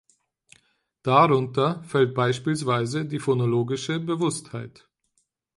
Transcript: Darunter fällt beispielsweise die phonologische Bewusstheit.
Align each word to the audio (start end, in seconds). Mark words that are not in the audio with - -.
Darunter 1.03 1.83
fällt 1.83 2.15
beispielsweise 2.15 3.05
die 3.05 3.19
phonologische 3.19 3.99
Bewusstheit. 3.99 4.89